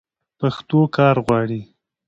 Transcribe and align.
پښتو 0.39 0.79
کار 0.95 1.15
غواړي. 1.25 1.61